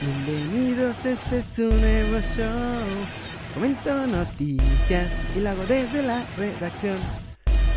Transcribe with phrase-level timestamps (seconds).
[0.00, 2.86] Bienvenidos, este es un nuevo show.
[3.52, 6.96] Comento noticias y lo hago desde la redacción.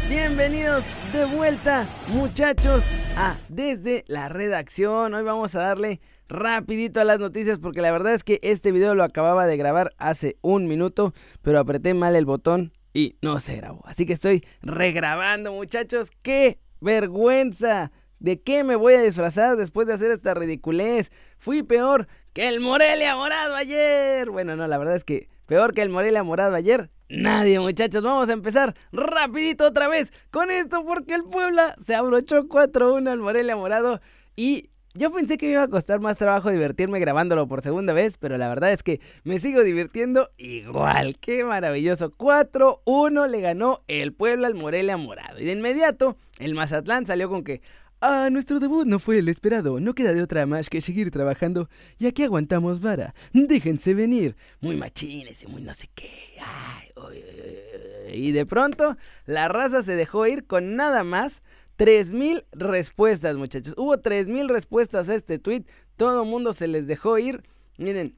[0.07, 2.85] Bienvenidos de vuelta, muchachos,
[3.17, 5.13] a Desde la redacción.
[5.13, 5.99] Hoy vamos a darle
[6.29, 9.93] rapidito a las noticias porque la verdad es que este video lo acababa de grabar
[9.97, 13.81] hace un minuto, pero apreté mal el botón y no se grabó.
[13.83, 16.09] Así que estoy regrabando, muchachos.
[16.21, 17.91] ¡Qué vergüenza!
[18.23, 21.11] ¿De qué me voy a disfrazar después de hacer esta ridiculez?
[21.37, 24.29] Fui peor que el Morelia Morado ayer.
[24.29, 26.89] Bueno, no, la verdad es que peor que el Morelia Morado ayer.
[27.09, 28.01] Nadie, muchachos.
[28.01, 33.19] Vamos a empezar rapidito otra vez con esto porque el Puebla se abrochó 4-1 al
[33.19, 33.99] Morelia Morado
[34.37, 38.17] y yo pensé que me iba a costar más trabajo divertirme grabándolo por segunda vez,
[38.19, 41.17] pero la verdad es que me sigo divirtiendo igual.
[41.19, 42.15] ¡Qué maravilloso!
[42.15, 45.39] 4-1 le ganó el Puebla al Morelia Morado.
[45.39, 47.61] Y de inmediato, el Mazatlán salió con que,
[48.05, 49.79] Ah, nuestro debut no fue el esperado.
[49.79, 51.69] No queda de otra más que seguir trabajando.
[51.99, 53.15] Y aquí aguantamos vara.
[53.31, 54.35] Déjense venir.
[54.59, 56.11] Muy machines y muy no sé qué.
[56.41, 56.91] Ay,
[58.11, 61.43] Y de pronto, la raza se dejó ir con nada más
[61.77, 63.73] 3000 respuestas, muchachos.
[63.77, 65.63] Hubo 3000 respuestas a este tweet.
[65.95, 67.43] Todo mundo se les dejó ir.
[67.77, 68.17] Miren,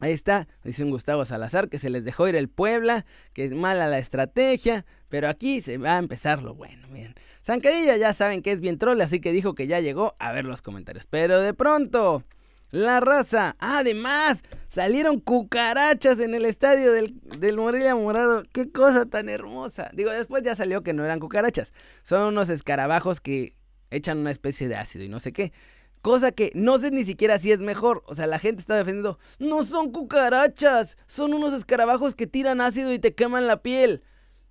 [0.00, 3.52] Ahí está, dice un Gustavo Salazar que se les dejó ir el Puebla, que es
[3.52, 7.14] mala la estrategia, pero aquí se va a empezar lo bueno, miren.
[7.44, 10.46] Zancadilla ya saben que es bien troll, así que dijo que ya llegó a ver
[10.46, 11.06] los comentarios.
[11.10, 12.24] Pero de pronto,
[12.70, 18.44] la raza, además, salieron cucarachas en el estadio del, del Morado.
[18.50, 19.90] Qué cosa tan hermosa.
[19.92, 21.74] Digo, después ya salió que no eran cucarachas.
[22.02, 23.54] Son unos escarabajos que
[23.90, 25.52] echan una especie de ácido y no sé qué.
[26.00, 28.02] Cosa que no sé ni siquiera si es mejor.
[28.06, 29.18] O sea, la gente está defendiendo.
[29.38, 30.96] No son cucarachas.
[31.06, 34.02] Son unos escarabajos que tiran ácido y te queman la piel.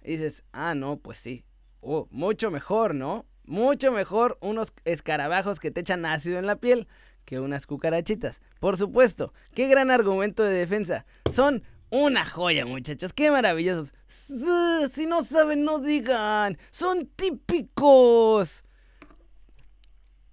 [0.04, 1.44] Y dices, ah, no, pues sí.
[2.12, 3.26] Mucho mejor, ¿no?
[3.46, 6.88] Mucho mejor unos escarabajos que te echan ácido en la piel
[7.26, 8.42] que unas cucarachitas.
[8.60, 11.06] Por supuesto, qué gran argumento de defensa.
[11.34, 13.14] Son una joya, muchachos.
[13.14, 13.94] Qué maravillosos.
[14.08, 16.58] Si no saben, no digan.
[16.72, 18.64] Son típicos.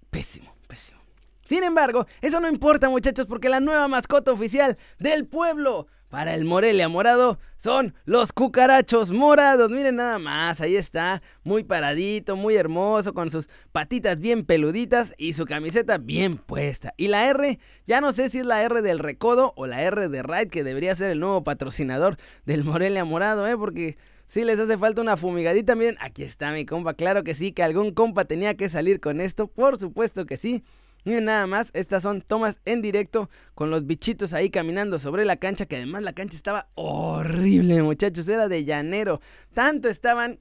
[0.09, 0.99] Pésimo, pésimo.
[1.45, 6.43] Sin embargo, eso no importa, muchachos, porque la nueva mascota oficial del pueblo para el
[6.43, 9.71] Morelia morado son los cucarachos morados.
[9.71, 15.33] Miren nada más, ahí está, muy paradito, muy hermoso, con sus patitas bien peluditas y
[15.33, 16.93] su camiseta bien puesta.
[16.97, 20.09] Y la R, ya no sé si es la R del Recodo o la R
[20.09, 23.55] de Ride, que debería ser el nuevo patrocinador del Morelia morado, ¿eh?
[23.57, 23.97] Porque
[24.27, 27.63] si les hace falta una fumigadita, miren, aquí está mi compa, claro que sí, que
[27.63, 30.65] algún compa tenía que salir con esto, por supuesto que sí.
[31.03, 35.37] Miren nada más, estas son tomas en directo con los bichitos ahí caminando sobre la
[35.37, 39.19] cancha, que además la cancha estaba horrible, muchachos, era de llanero.
[39.53, 40.39] Tanto estaban,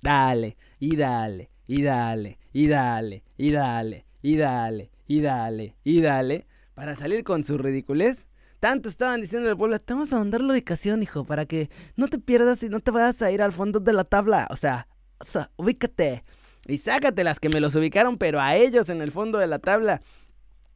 [0.00, 6.46] dale, y dale, y dale, y dale, y dale, y dale, y dale, y dale,
[6.74, 8.26] para salir con su ridiculez.
[8.60, 12.08] Tanto estaban diciendo al pueblo, te vamos a mandar la ubicación, hijo, para que no
[12.08, 14.46] te pierdas y no te vayas a ir al fondo de la tabla.
[14.50, 14.86] O sea,
[15.18, 16.24] o sea, ubícate.
[16.66, 20.02] Y sácatelas que me los ubicaron, pero a ellos en el fondo de la tabla.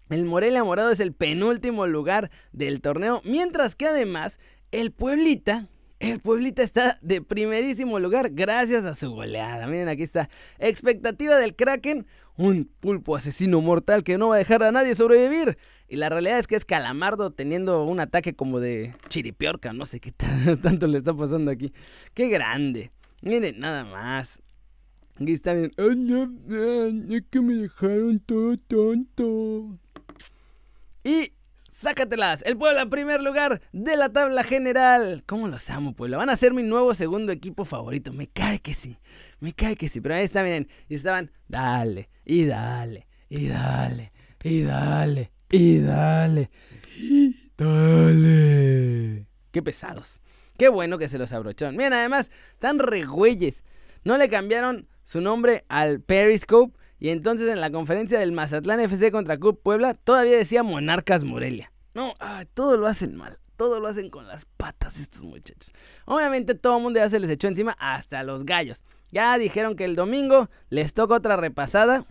[0.08, 4.38] El Morelia Morado es el penúltimo lugar del torneo, mientras que además
[4.70, 9.66] el Pueblita, el Pueblita está de primerísimo lugar gracias a su goleada.
[9.66, 10.28] Miren, aquí está.
[10.58, 15.56] Expectativa del Kraken, un pulpo asesino mortal que no va a dejar a nadie sobrevivir.
[15.88, 20.00] Y la realidad es que es Calamardo teniendo un ataque como de chiripiorca, no sé
[20.00, 20.12] qué
[20.62, 21.72] tanto le está pasando aquí.
[22.12, 22.90] Qué grande.
[23.22, 24.42] Miren, nada más.
[25.20, 25.72] Aquí está bien.
[27.10, 29.78] Es que me dejaron todo tonto.
[31.04, 31.32] Y
[31.70, 32.42] sácatelas.
[32.44, 35.22] El Puebla, primer lugar de la tabla general.
[35.26, 36.18] ¿Cómo los amo, Puebla?
[36.18, 38.12] Van a ser mi nuevo segundo equipo favorito.
[38.12, 38.98] Me cae que sí.
[39.40, 40.02] Me cae que sí.
[40.02, 40.68] Pero ahí está, miren.
[40.88, 44.12] Y estaban, dale, y dale, y dale,
[44.42, 46.50] y dale, y dale,
[46.98, 49.26] y dale.
[49.50, 50.20] Qué pesados.
[50.58, 51.76] Qué bueno que se los abrocharon.
[51.76, 53.62] Miren, además, están regüeyes.
[54.04, 56.78] No le cambiaron su nombre al Periscope.
[56.98, 61.72] Y entonces en la conferencia del Mazatlán FC contra Club Puebla todavía decía Monarcas Morelia.
[61.94, 62.12] No,
[62.52, 63.38] todo lo hacen mal.
[63.56, 65.72] Todo lo hacen con las patas estos muchachos.
[66.04, 68.82] Obviamente todo el mundo ya se les echó encima hasta los gallos.
[69.10, 72.04] Ya dijeron que el domingo les toca otra repasada.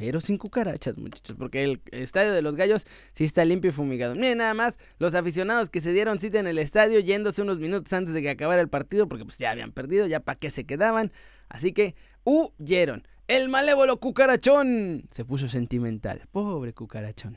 [0.00, 4.14] Pero sin cucarachas, muchachos, porque el estadio de los gallos sí está limpio y fumigado.
[4.14, 7.92] Miren nada más los aficionados que se dieron cita en el estadio yéndose unos minutos
[7.92, 10.64] antes de que acabara el partido, porque pues ya habían perdido, ya para qué se
[10.64, 11.12] quedaban.
[11.50, 13.06] Así que huyeron.
[13.28, 16.22] El malévolo cucarachón se puso sentimental.
[16.32, 17.36] Pobre cucarachón.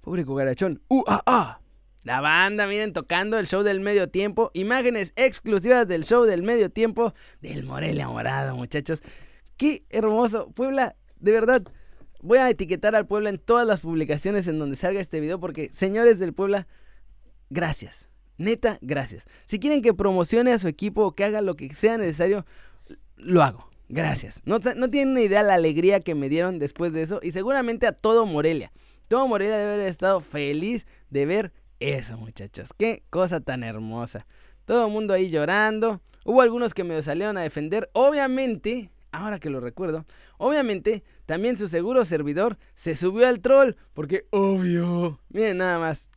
[0.00, 0.82] Pobre cucarachón.
[0.88, 1.60] ¡Uh, ah, ah!
[2.02, 4.50] La banda, miren, tocando el show del medio tiempo.
[4.52, 9.00] Imágenes exclusivas del show del medio tiempo del Morelia Morado, muchachos.
[9.56, 10.50] Qué hermoso.
[10.50, 11.62] Puebla de verdad,
[12.22, 15.70] voy a etiquetar al Puebla en todas las publicaciones en donde salga este video porque,
[15.72, 16.66] señores del Puebla,
[17.50, 18.08] gracias.
[18.38, 19.24] Neta, gracias.
[19.46, 22.44] Si quieren que promocione a su equipo o que haga lo que sea necesario,
[23.16, 23.70] lo hago.
[23.88, 24.40] Gracias.
[24.44, 27.92] No, tienen una idea la alegría que me dieron después de eso y seguramente a
[27.92, 28.72] todo Morelia.
[29.08, 32.70] Todo Morelia debe haber estado feliz de ver eso, muchachos.
[32.76, 34.26] Qué cosa tan hermosa.
[34.64, 36.00] Todo el mundo ahí llorando.
[36.24, 37.88] Hubo algunos que me salieron a defender.
[37.92, 40.06] Obviamente, ahora que lo recuerdo,
[40.38, 43.74] obviamente también su seguro servidor se subió al troll.
[43.94, 45.20] Porque, obvio.
[45.28, 46.10] Miren nada más.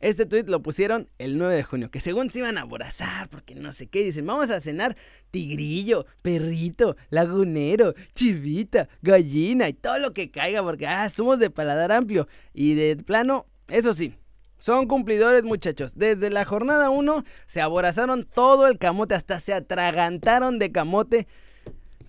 [0.00, 3.54] Este tweet lo pusieron el 9 de junio, que según se iban a aborazar, porque
[3.54, 4.96] no sé qué, dicen, vamos a cenar
[5.30, 11.92] tigrillo, perrito, lagunero, chivita, gallina y todo lo que caiga, porque ah, somos de paladar
[11.92, 12.28] amplio.
[12.54, 14.14] Y de plano, eso sí,
[14.58, 15.92] son cumplidores muchachos.
[15.96, 21.28] Desde la jornada 1 se aborazaron todo el camote, hasta se atragantaron de camote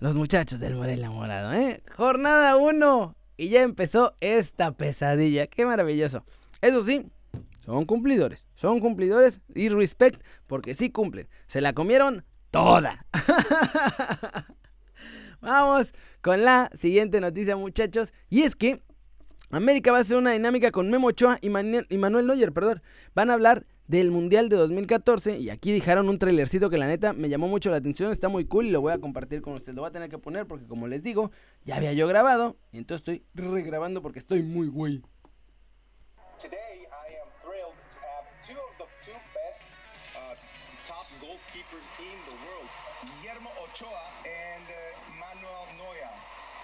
[0.02, 1.80] los muchachos del Morelia Morado, ¿eh?
[1.96, 6.24] Jornada 1 y ya empezó esta pesadilla, qué maravilloso.
[6.60, 7.06] Eso sí,
[7.64, 11.28] son cumplidores, son cumplidores y respect porque sí cumplen.
[11.46, 13.06] Se la comieron toda.
[15.40, 18.12] Vamos con la siguiente noticia, muchachos.
[18.28, 18.82] Y es que
[19.50, 22.82] América va a hacer una dinámica con Memo Ochoa y, Manuel Neuer, perdón.
[23.14, 27.12] Van a hablar del Mundial de 2014 y aquí dejaron un trailercito que la neta
[27.12, 29.76] me llamó mucho la atención, está muy cool y lo voy a compartir con ustedes.
[29.76, 31.30] Lo voy a tener que poner porque como les digo,
[31.66, 35.02] ya había yo grabado y entonces estoy regrabando porque estoy muy güey.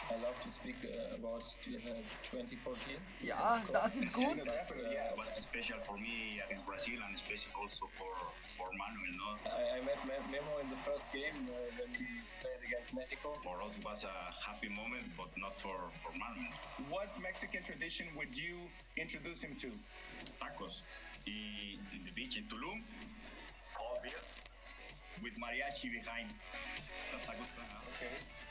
[0.09, 2.97] About uh, 2014?
[3.21, 4.41] Yeah, that is good.
[4.89, 8.13] Yeah, it was special for me against Brazil and special also for,
[8.57, 9.13] for Manuel.
[9.21, 9.29] No?
[9.53, 10.01] I, I met
[10.33, 12.09] Memo in the first game uh, when we
[12.41, 13.37] played against Mexico.
[13.45, 16.53] For us, it was a happy moment, but not for, for Manuel.
[16.89, 18.57] What Mexican tradition would you
[18.97, 19.69] introduce him to?
[20.41, 20.83] Tacos.
[21.27, 22.81] Y in the beach in Tulum,
[23.77, 24.23] cold beer
[25.23, 26.29] with mariachi behind.
[27.13, 27.69] That's a good plan.
[27.69, 27.93] Huh?
[27.93, 28.48] Okay.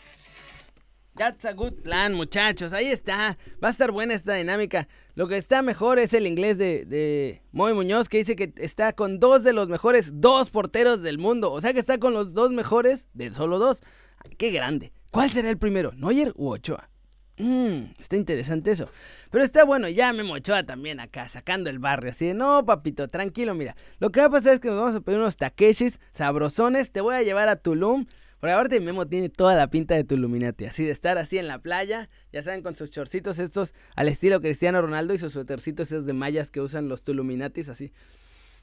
[1.17, 2.73] That's a good plan, muchachos.
[2.73, 3.39] Ahí está.
[3.63, 4.87] Va a estar buena esta dinámica.
[5.15, 9.19] Lo que está mejor es el inglés de, de Muñoz, que dice que está con
[9.19, 11.51] dos de los mejores dos porteros del mundo.
[11.51, 13.81] O sea que está con los dos mejores de solo dos.
[14.37, 14.93] qué grande.
[15.09, 15.91] ¿Cuál será el primero?
[15.93, 16.87] ¿Neuer u Ochoa?
[17.37, 18.87] Mmm, está interesante eso.
[19.31, 22.11] Pero está bueno, ya me Ochoa también acá, sacando el barrio.
[22.11, 23.75] Así de, no, papito, tranquilo, mira.
[23.99, 26.91] Lo que va a pasar es que nos vamos a pedir unos takeshis sabrosones.
[26.91, 28.05] Te voy a llevar a Tulum.
[28.39, 31.47] Por aparte Memo tiene toda la pinta de tu Illuminati, así de estar así en
[31.47, 35.87] la playa, ya saben, con sus chorcitos estos al estilo Cristiano Ronaldo y sus suétercitos
[35.91, 37.91] esos de mallas que usan los Tuluminatis, así.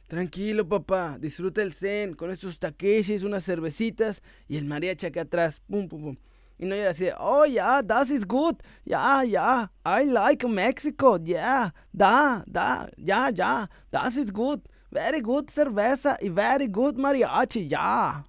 [0.06, 5.60] Tranquilo, papá, disfruta el zen con estos takeshis, unas cervecitas y el mariachi acá atrás,
[5.68, 6.16] pum, pum, pum.
[6.56, 8.54] Y no era así, oh, yeah, that is good,
[8.84, 14.60] yeah, yeah, I like Mexico, yeah, da, da, yeah, yeah, that is good,
[14.92, 18.22] very good cerveza y very good mariachi, yeah.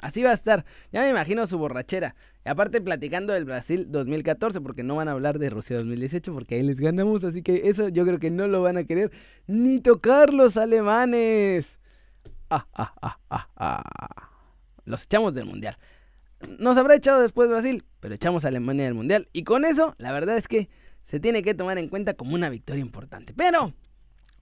[0.00, 0.64] Así va a estar.
[0.92, 2.14] Ya me imagino su borrachera.
[2.44, 6.54] Y aparte platicando del Brasil 2014, porque no van a hablar de Rusia 2018, porque
[6.56, 7.22] ahí les ganamos.
[7.24, 9.10] Así que eso yo creo que no lo van a querer
[9.46, 11.78] ni tocar los alemanes.
[12.48, 14.30] Ah, ah, ah, ah, ah.
[14.84, 15.76] Los echamos del Mundial.
[16.58, 19.28] Nos habrá echado después Brasil, pero echamos a Alemania del Mundial.
[19.32, 20.70] Y con eso, la verdad es que
[21.06, 23.34] se tiene que tomar en cuenta como una victoria importante.
[23.34, 23.74] Pero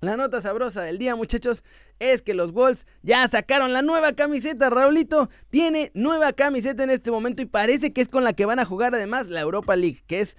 [0.00, 1.64] la nota sabrosa del día, muchachos,
[1.98, 4.70] es que los Wolves ya sacaron la nueva camiseta.
[4.70, 8.60] Raulito tiene nueva camiseta en este momento y parece que es con la que van
[8.60, 10.36] a jugar además la Europa League, que es,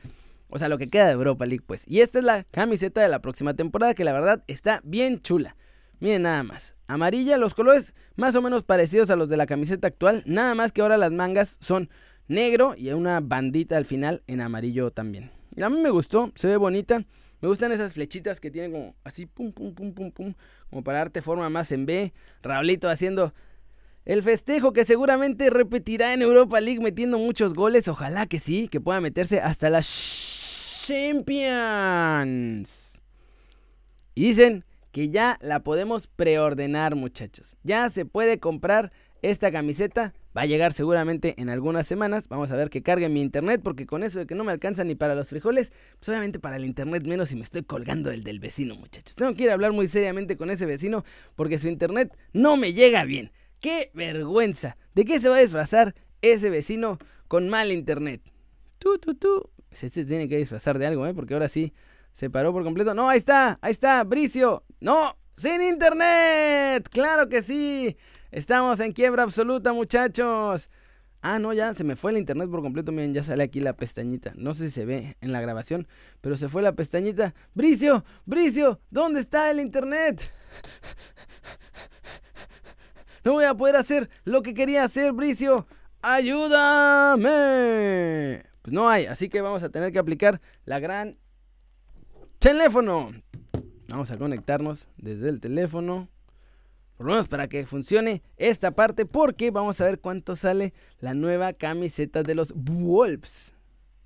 [0.49, 1.83] o sea, lo que queda de Europa League, pues.
[1.87, 5.55] Y esta es la camiseta de la próxima temporada, que la verdad está bien chula.
[5.99, 6.75] Miren nada más.
[6.87, 10.71] Amarilla, los colores más o menos parecidos a los de la camiseta actual, nada más
[10.71, 11.89] que ahora las mangas son
[12.27, 15.31] negro y una bandita al final en amarillo también.
[15.55, 17.03] Y a mí me gustó, se ve bonita.
[17.41, 20.33] Me gustan esas flechitas que tienen como así, pum, pum, pum, pum, pum,
[20.69, 22.13] como para darte forma más en B.
[22.41, 23.33] Raulito haciendo
[24.05, 27.87] el festejo que seguramente repetirá en Europa League metiendo muchos goles.
[27.87, 32.19] Ojalá que sí, que pueda meterse hasta las Champions.
[34.15, 37.55] Y dicen que ya la podemos preordenar, muchachos.
[37.63, 38.91] Ya se puede comprar
[39.21, 42.29] esta camiseta Va a llegar seguramente en algunas semanas.
[42.29, 44.85] Vamos a ver que cargue mi internet porque con eso de que no me alcanza
[44.85, 48.23] ni para los frijoles, pues obviamente para el internet menos si me estoy colgando el
[48.23, 49.15] del vecino, muchachos.
[49.15, 51.03] Tengo que ir a hablar muy seriamente con ese vecino
[51.35, 53.33] porque su internet no me llega bien.
[53.59, 54.77] ¡Qué vergüenza!
[54.95, 58.21] ¿De qué se va a disfrazar ese vecino con mal internet?
[58.77, 59.49] Tú, tú, tú.
[59.71, 61.13] Se, tiene que disfrazar de algo, ¿eh?
[61.13, 61.73] Porque ahora sí
[62.13, 62.93] se paró por completo.
[62.93, 64.63] No, ahí está, ahí está, Bricio.
[64.79, 66.87] No, sin internet.
[66.89, 67.97] Claro que sí.
[68.31, 70.69] Estamos en quiebra absoluta, muchachos.
[71.21, 72.91] Ah, no, ya se me fue el internet por completo.
[72.91, 74.33] Miren, ya sale aquí la pestañita.
[74.35, 75.87] No sé si se ve en la grabación,
[76.21, 77.33] pero se fue la pestañita.
[77.55, 80.31] Bricio, Bricio, ¿dónde está el internet?
[83.25, 85.67] No voy a poder hacer lo que quería hacer, Bricio.
[86.01, 87.25] ¡Ayúdame!
[88.61, 91.17] Pues no hay, así que vamos a tener que aplicar la gran
[92.39, 93.11] teléfono.
[93.89, 96.07] Vamos a conectarnos desde el teléfono.
[96.99, 101.13] Por lo menos para que funcione esta parte, porque vamos a ver cuánto sale la
[101.13, 103.53] nueva camiseta de los Wolves.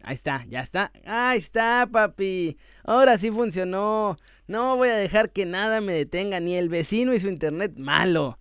[0.04, 0.92] Ahí está, ya está.
[1.04, 2.56] Ahí está, papi.
[2.84, 4.18] Ahora sí funcionó.
[4.46, 8.38] No voy a dejar que nada me detenga, ni el vecino y su internet malo.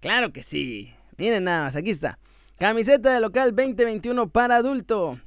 [0.00, 0.92] Claro que sí.
[1.16, 2.18] Miren nada más, aquí está.
[2.58, 5.18] Camiseta de local 2021 para adulto.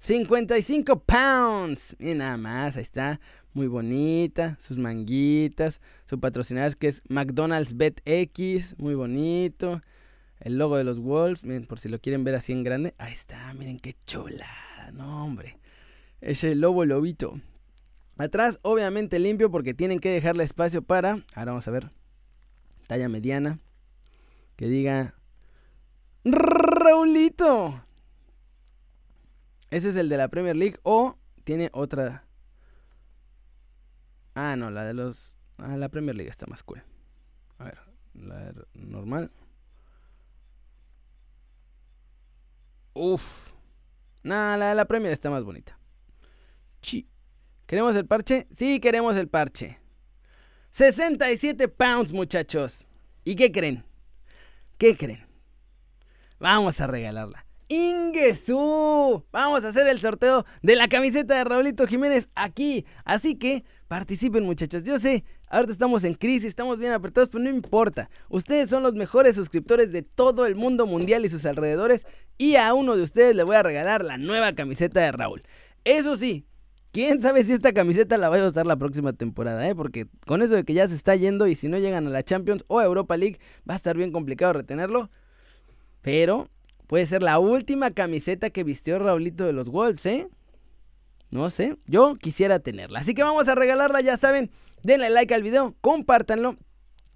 [0.00, 1.94] 55 pounds.
[2.00, 3.20] Miren nada más, ahí está.
[3.54, 4.58] Muy bonita.
[4.60, 5.80] Sus manguitas.
[6.06, 8.78] Su patrocinador que es McDonald's BetX.
[8.78, 9.80] Muy bonito.
[10.40, 11.44] El logo de los Wolves.
[11.44, 12.94] Miren, por si lo quieren ver así en grande.
[12.98, 14.90] Ahí está, miren qué chulada.
[14.92, 15.58] No, hombre.
[16.20, 17.40] Ese lobo lobito.
[18.16, 21.24] Atrás, obviamente limpio porque tienen que dejarle espacio para.
[21.34, 21.90] Ahora vamos a ver.
[22.86, 23.58] Talla mediana.
[24.56, 25.14] Que diga.
[26.24, 27.84] Raulito.
[29.70, 30.78] Ese es el de la Premier League.
[30.82, 32.24] O tiene otra.
[34.34, 35.34] Ah, no, la de los.
[35.58, 36.82] Ah, la Premier League está más cool.
[37.58, 37.78] A ver,
[38.14, 39.30] la de normal.
[42.94, 43.52] Uf.
[44.22, 45.78] Nah, la de la Premier está más bonita.
[46.80, 47.08] Chi.
[47.66, 48.46] ¿Queremos el parche?
[48.50, 49.78] Sí, queremos el parche.
[50.70, 52.86] 67 pounds, muchachos.
[53.24, 53.84] ¿Y qué creen?
[54.76, 55.26] ¿Qué creen?
[56.38, 57.43] Vamos a regalarla.
[57.68, 59.24] ¡Ingesú!
[59.32, 62.84] Vamos a hacer el sorteo de la camiseta de Raulito Jiménez aquí.
[63.04, 64.84] Así que participen, muchachos.
[64.84, 68.10] Yo sé, ahorita estamos en crisis, estamos bien apretados, pero no importa.
[68.28, 72.06] Ustedes son los mejores suscriptores de todo el mundo mundial y sus alrededores.
[72.36, 75.42] Y a uno de ustedes le voy a regalar la nueva camiseta de Raúl.
[75.84, 76.44] Eso sí,
[76.92, 79.74] quién sabe si esta camiseta la voy a usar la próxima temporada, ¿eh?
[79.74, 82.22] Porque con eso de que ya se está yendo y si no llegan a la
[82.22, 85.10] Champions o a Europa League, va a estar bien complicado retenerlo.
[86.02, 86.50] Pero
[86.86, 90.28] puede ser la última camiseta que vistió Raulito de los Wolves, ¿eh?
[91.30, 93.00] No sé, yo quisiera tenerla.
[93.00, 94.50] Así que vamos a regalarla, ya saben.
[94.82, 96.56] Denle like al video, compártanlo.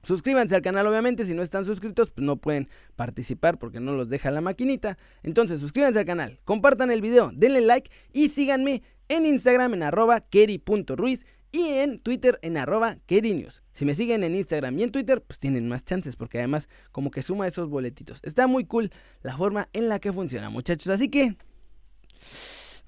[0.02, 4.08] Suscríbanse al canal, obviamente, si no están suscritos, pues no pueden participar porque no los
[4.08, 4.96] deja la maquinita.
[5.22, 10.20] Entonces, suscríbanse al canal, compartan el video, denle like y síganme en Instagram en arroba
[10.20, 13.62] keri.ruiz y en Twitter en arroba kerinews.
[13.78, 17.12] Si me siguen en Instagram y en Twitter, pues tienen más chances porque además como
[17.12, 18.18] que suma esos boletitos.
[18.24, 18.90] Está muy cool
[19.22, 20.88] la forma en la que funciona, muchachos.
[20.88, 21.36] Así que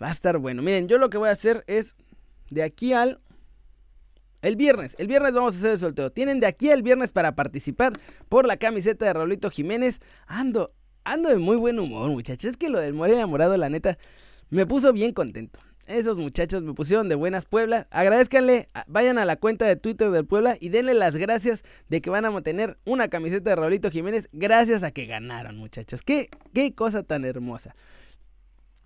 [0.03, 0.63] va a estar bueno.
[0.63, 1.95] Miren, yo lo que voy a hacer es
[2.51, 3.21] de aquí al
[4.43, 6.11] el viernes, el viernes vamos a hacer el sorteo.
[6.11, 7.93] Tienen de aquí al viernes para participar
[8.29, 10.01] por la camiseta de Raulito Jiménez.
[10.27, 12.51] Ando, ando de muy buen humor, muchachos.
[12.51, 13.97] Es que lo del Morelia Morado, la neta,
[14.49, 15.61] me puso bien contento.
[15.91, 17.89] Esos muchachos me pusieron de buenas Puebla.
[17.91, 22.11] Agradezcanle, vayan a la cuenta de Twitter del Puebla y denle las gracias de que
[22.11, 26.03] van a tener una camiseta de Raulito Jiménez gracias a que ganaron, muchachos.
[26.05, 27.75] Qué, qué cosa tan hermosa.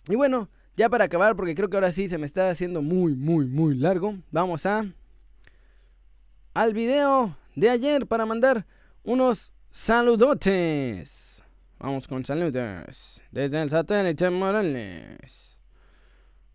[0.08, 3.14] Y bueno, ya para acabar, porque creo que ahora sí se me está haciendo muy,
[3.14, 4.16] muy, muy largo.
[4.30, 4.86] Vamos a
[6.54, 8.64] al video de ayer para mandar
[9.02, 11.42] unos saludotes.
[11.78, 13.20] Vamos con saludos.
[13.30, 15.43] Desde el satélite Morales.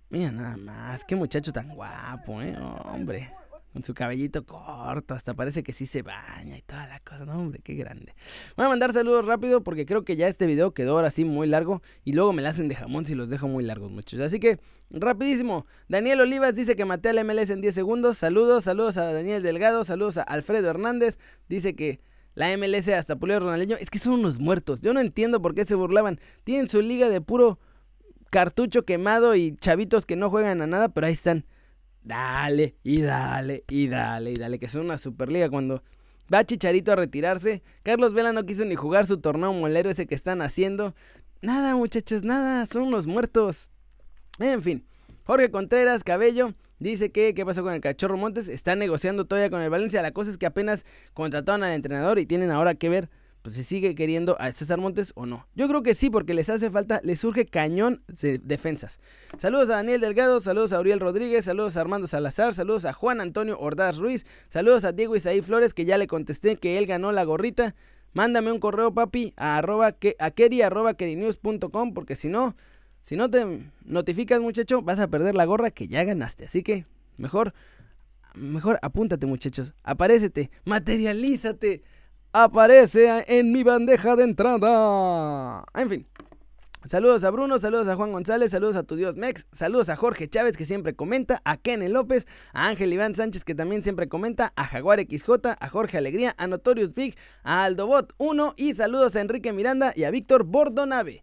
[0.10, 3.30] Mira nada más, qué muchacho tan guapo, eh, hombre.
[3.72, 7.24] Con su cabellito corto, hasta parece que sí se baña y toda la cosa.
[7.26, 8.16] No, hombre, qué grande.
[8.58, 11.46] Voy a mandar saludos rápido porque creo que ya este video quedó ahora sí muy
[11.46, 11.84] largo.
[12.04, 14.22] Y luego me la hacen de jamón si los dejo muy largos, muchachos.
[14.22, 14.58] Así que,
[14.90, 15.68] rapidísimo.
[15.88, 18.18] Daniel Olivas dice que maté al MLS en 10 segundos.
[18.18, 21.20] Saludos, saludos a Daniel Delgado, saludos a Alfredo Hernández.
[21.48, 22.00] Dice que
[22.34, 23.78] la MLS hasta Puleo Ronaldinho.
[23.78, 24.82] Es que son unos muertos.
[24.82, 26.20] Yo no entiendo por qué se burlaban.
[26.44, 27.60] Tienen su liga de puro
[28.30, 31.46] cartucho quemado y chavitos que no juegan a nada, pero ahí están.
[32.04, 35.84] Dale, y dale, y dale, y dale, que son una superliga cuando
[36.34, 37.62] va Chicharito a retirarse.
[37.84, 40.96] Carlos Vela no quiso ni jugar su torneo molero ese que están haciendo.
[41.42, 43.70] Nada, muchachos, nada, son unos muertos.
[44.40, 44.86] En fin,
[45.26, 48.48] Jorge Contreras Cabello dice que qué pasó con el Cachorro Montes.
[48.48, 50.02] Está negociando todavía con el Valencia.
[50.02, 53.10] La cosa es que apenas contrataron al entrenador y tienen ahora que ver
[53.42, 55.48] pues se sigue queriendo a César Montes o no.
[55.56, 59.00] Yo creo que sí, porque les hace falta, les surge cañón de defensas.
[59.38, 63.22] Saludos a Daniel Delgado, saludos a Uriel Rodríguez, saludos a Armando Salazar, saludos a Juan
[63.22, 67.12] Antonio Ordaz Ruiz, saludos a Diego Isaí Flores, que ya le contesté que él ganó
[67.12, 67.76] la gorrita.
[68.12, 69.96] Mándame un correo, papi, a, arroba,
[70.64, 72.56] arroba, kerinews.com, porque si no,
[73.04, 76.46] si no te notificas, muchacho, vas a perder la gorra que ya ganaste.
[76.46, 76.86] Así que,
[77.18, 77.54] mejor,
[78.34, 79.74] mejor apúntate, muchachos.
[79.84, 81.84] Aparécete, materialízate
[82.32, 85.66] aparece en mi bandeja de entrada.
[85.74, 86.08] En fin,
[86.86, 90.30] Saludos a Bruno, saludos a Juan González, saludos a tu Dios Mex, saludos a Jorge
[90.30, 94.54] Chávez que siempre comenta, a Kenen López, a Ángel Iván Sánchez que también siempre comenta,
[94.56, 99.22] a Jaguar XJ, a Jorge Alegría, a Notorious Big, a Aldobot 1 y saludos a
[99.22, 101.22] Enrique Miranda y a Víctor Bordonave.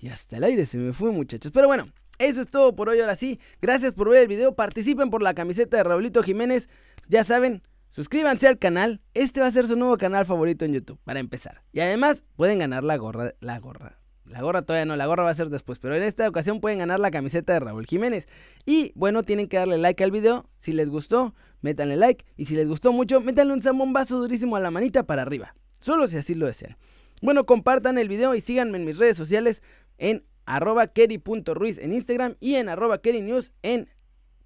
[0.00, 1.86] y hasta el aire se me fue muchachos, pero bueno.
[2.18, 3.38] Eso es todo por hoy, ahora sí.
[3.60, 4.54] Gracias por ver el video.
[4.54, 6.70] Participen por la camiseta de Raulito Jiménez.
[7.08, 7.60] Ya saben,
[7.96, 9.00] suscríbanse al canal.
[9.14, 11.62] Este va a ser su nuevo canal favorito en YouTube, para empezar.
[11.72, 13.32] Y además, pueden ganar la gorra.
[13.40, 13.98] La gorra.
[14.26, 15.78] La gorra todavía no, la gorra va a ser después.
[15.78, 18.28] Pero en esta ocasión pueden ganar la camiseta de Raúl Jiménez.
[18.66, 20.50] Y bueno, tienen que darle like al video.
[20.58, 22.26] Si les gustó, métanle like.
[22.36, 25.54] Y si les gustó mucho, métanle un zambombazo durísimo a la manita para arriba.
[25.80, 26.76] Solo si así lo desean.
[27.22, 29.62] Bueno, compartan el video y síganme en mis redes sociales
[29.96, 33.88] en arroba en Instagram y en arroba kerinews en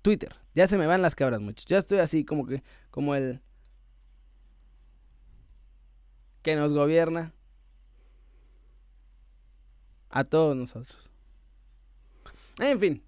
[0.02, 0.34] Twitter.
[0.54, 1.66] Ya se me van las cabras, muchachos.
[1.66, 3.40] Ya estoy así como que, como el
[6.42, 7.32] que nos gobierna
[10.08, 11.10] a todos nosotros.
[12.58, 13.02] En fin.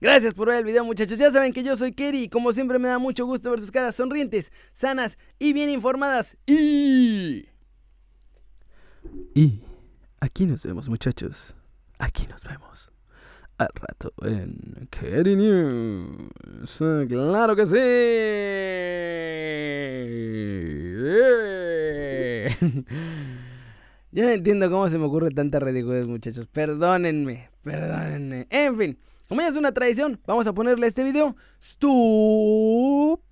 [0.00, 1.18] Gracias por ver el video muchachos.
[1.18, 3.72] Ya saben que yo soy Kerry y como siempre me da mucho gusto ver sus
[3.72, 6.36] caras sonrientes, sanas y bien informadas.
[6.46, 7.48] Y...
[9.34, 9.62] Y
[10.20, 11.56] aquí nos vemos muchachos.
[11.98, 12.87] Aquí nos vemos.
[13.58, 16.78] Al rato en Kerry News.
[17.08, 17.76] Claro que sí.
[24.10, 26.46] Ya no entiendo cómo se me ocurre tanta ridiculez, muchachos.
[26.46, 28.46] Perdónenme, perdónenme.
[28.48, 28.98] En fin,
[29.28, 31.36] como ya es una tradición, vamos a ponerle a este video.
[31.60, 33.27] Stop.